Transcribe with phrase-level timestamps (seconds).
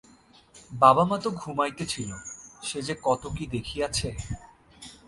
[0.71, 4.09] বাবা মা তো ঘুমাইতেছিল-সে যে কত কি দেখিয়াছে।